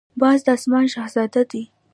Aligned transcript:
باز 0.21 0.39
د 0.45 0.47
آسمان 0.55 0.85
شهزاده 0.93 1.43
دی 1.51 1.63